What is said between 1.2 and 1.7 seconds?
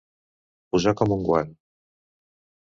guant.